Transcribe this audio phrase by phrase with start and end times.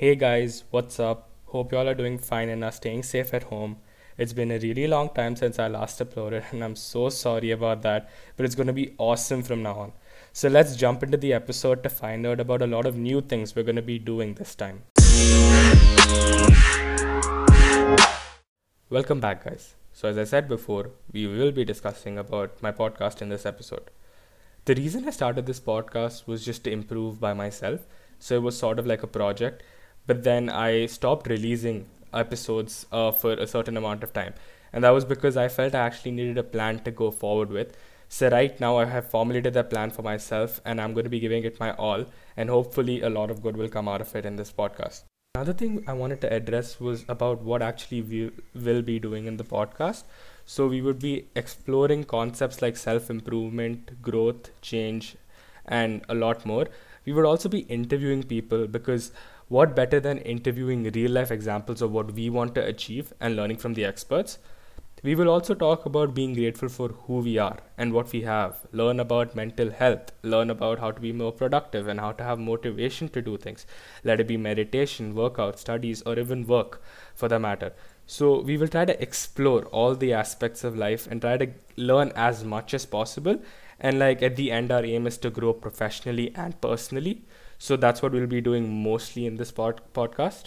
[0.00, 1.28] Hey guys, what's up?
[1.48, 3.76] Hope y'all are doing fine and are staying safe at home.
[4.16, 7.82] It's been a really long time since I last uploaded, and I'm so sorry about
[7.82, 9.92] that, but it's to be awesome from now on.
[10.32, 13.54] So let's jump into the episode to find out about a lot of new things
[13.54, 14.84] we're to be doing this time.
[18.88, 19.74] Welcome back, guys.
[19.92, 23.90] So, as I said before, we will be discussing about my podcast in this episode.
[24.64, 27.80] The reason I started this podcast was just to improve by myself.
[28.18, 29.62] So, it was sort of like a project
[30.06, 34.34] but then I stopped releasing episodes uh, for a certain amount of time.
[34.72, 37.76] And that was because I felt I actually needed a plan to go forward with.
[38.08, 41.20] So, right now, I have formulated that plan for myself and I'm going to be
[41.20, 42.06] giving it my all.
[42.36, 45.04] And hopefully, a lot of good will come out of it in this podcast.
[45.36, 49.36] Another thing I wanted to address was about what actually we will be doing in
[49.36, 50.02] the podcast.
[50.44, 55.16] So, we would be exploring concepts like self improvement, growth, change,
[55.66, 56.66] and a lot more.
[57.04, 59.12] We would also be interviewing people because
[59.50, 63.56] what better than interviewing real life examples of what we want to achieve and learning
[63.56, 64.38] from the experts?
[65.02, 68.64] We will also talk about being grateful for who we are and what we have,
[68.70, 72.38] learn about mental health, learn about how to be more productive and how to have
[72.38, 73.66] motivation to do things.
[74.04, 76.80] Let it be meditation, workout, studies, or even work
[77.16, 77.72] for the matter.
[78.06, 82.12] So, we will try to explore all the aspects of life and try to learn
[82.14, 83.42] as much as possible.
[83.80, 87.24] And, like, at the end, our aim is to grow professionally and personally.
[87.62, 90.44] So that's what we'll be doing mostly in this pod- podcast.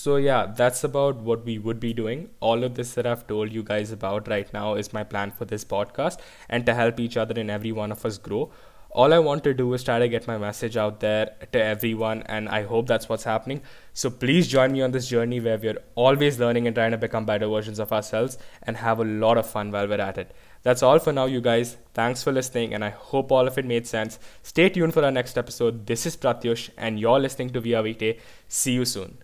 [0.00, 2.30] So, yeah, that's about what we would be doing.
[2.40, 5.44] All of this that I've told you guys about right now is my plan for
[5.44, 8.50] this podcast and to help each other and every one of us grow.
[8.92, 12.24] All I want to do is try to get my message out there to everyone,
[12.26, 13.62] and I hope that's what's happening.
[13.92, 17.24] So, please join me on this journey where we're always learning and trying to become
[17.24, 20.34] better versions of ourselves and have a lot of fun while we're at it.
[20.62, 21.76] That's all for now, you guys.
[21.94, 24.18] Thanks for listening, and I hope all of it made sense.
[24.42, 25.86] Stay tuned for our next episode.
[25.86, 28.16] This is Pratyush, and you're listening to Via.
[28.48, 29.18] See you soon.